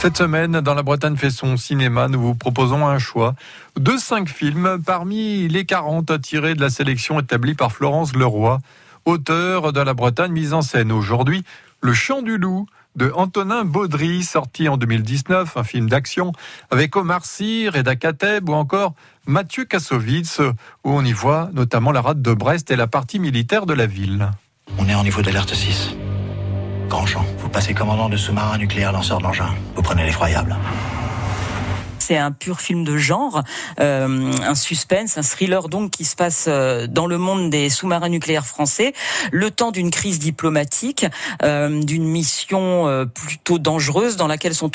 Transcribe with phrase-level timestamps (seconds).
[0.00, 3.34] Cette semaine, dans la Bretagne fait son cinéma, nous vous proposons un choix
[3.78, 8.60] de cinq films parmi les 40 tirés de la sélection établie par Florence Leroy,
[9.04, 11.44] auteur de la Bretagne mise en scène aujourd'hui,
[11.82, 12.64] Le Chant du Loup
[12.96, 16.32] de Antonin Baudry, sorti en 2019, un film d'action
[16.70, 18.94] avec Omar Sy, Reda Kateb ou encore
[19.26, 23.66] Mathieu Kassovitz, où on y voit notamment la rade de Brest et la partie militaire
[23.66, 24.30] de la ville.
[24.78, 25.94] On est au niveau d'alerte 6.
[27.38, 29.54] Vous passez commandant de sous-marin nucléaire lanceur d'engin.
[29.76, 30.56] Vous prenez l'effroyable
[32.10, 33.44] c'est un pur film de genre,
[33.78, 38.08] euh, un suspense, un thriller donc qui se passe euh, dans le monde des sous-marins
[38.08, 38.94] nucléaires français,
[39.30, 41.06] le temps d'une crise diplomatique,
[41.44, 44.72] euh, d'une mission plutôt dangereuse dans laquelle sont,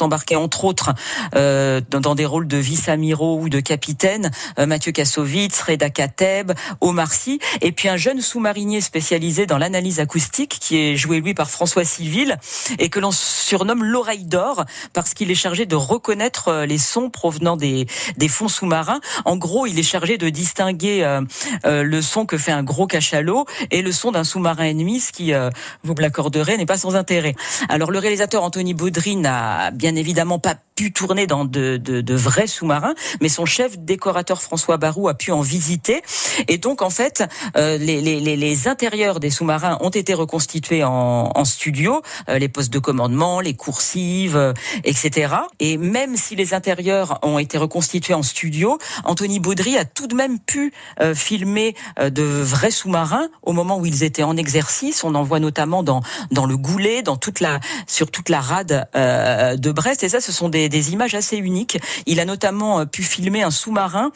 [0.00, 0.94] embarqués entre autres
[1.32, 7.72] dans, des rôles de vice-amiraux ou de capitaine Mathieu Kassovitz, Reda Kateb, Omar Sy, et
[7.72, 12.38] puis un jeune sous-marinier spécialisé dans l'analyse acoustique qui est joué lui par François Civil
[12.78, 17.56] et que l'on surnomme l'oreille d'or parce qu'il est chargé de reconnaître les sons provenant
[17.56, 17.86] des,
[18.28, 19.00] fonds sous-marins.
[19.24, 21.20] En gros, il est chargé de distinguer euh,
[21.66, 25.12] euh, le son que fait un gros cachalot et le son d'un sous-marin ennemi, ce
[25.12, 25.50] qui, euh,
[25.82, 27.34] vous me l'accorderez, n'est pas sans intérêt.
[27.68, 30.54] Alors le réalisateur Anthony Baudry n'a bien évidemment pas
[30.88, 36.02] tourner dans de, vrais sous-marins, mais son chef décorateur François Barou a pu en visiter.
[36.48, 37.24] Et donc, en fait,
[37.56, 42.78] les, les, les, intérieurs des sous-marins ont été reconstitués en, en studio, les postes de
[42.78, 45.34] commandement, les coursives, etc.
[45.58, 50.14] Et même si les intérieurs ont été reconstitués en studio, Anthony Baudry a tout de
[50.14, 55.04] même pu euh, filmer euh, de vrais sous-marins au moment où ils étaient en exercice.
[55.04, 58.88] On en voit notamment dans dans le Goulet, dans toute la sur toute la rade
[58.94, 60.02] euh, de Brest.
[60.02, 61.78] Et ça, ce sont des, des, images assez uniques.
[62.06, 64.10] Il a notamment pu filmer un sous-marin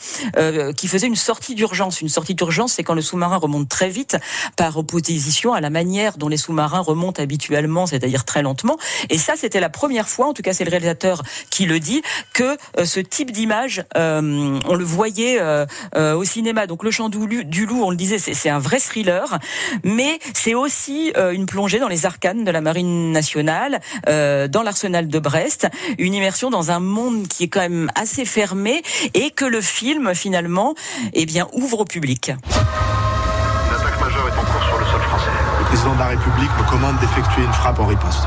[0.76, 2.00] qui faisait une sortie d'urgence.
[2.00, 4.16] Une sortie d'urgence, c'est quand le sous-marin remonte très vite
[4.56, 8.78] par opposition à la manière dont les sous-marins remontent habituellement, c'est-à-dire très lentement.
[9.10, 12.02] Et ça, c'était la première fois, en tout cas c'est le réalisateur qui le dit,
[12.32, 16.66] que euh, ce type d'image, euh, on le voyait euh, au cinéma.
[16.66, 19.38] Donc le chant du loup, on le disait, c'est un vrai thriller,
[19.82, 25.18] mais c'est aussi une plongée dans les arcanes de la marine nationale, dans l'arsenal de
[25.18, 28.82] Brest, une immersion dans un monde qui est quand même assez fermé
[29.14, 30.74] et que le film finalement,
[31.12, 32.28] eh bien, ouvre au public.
[32.30, 35.30] Une attaque majeure est en cours sur le sol français.
[35.58, 38.26] Le président de la République me commande d'effectuer une frappe en riposte.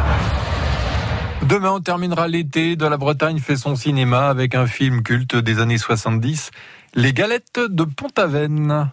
[1.44, 5.60] Demain, on terminera l'été de la Bretagne fait son cinéma avec un film culte des
[5.60, 6.52] années 70,
[6.96, 8.90] Les Galettes de Pont-Aven.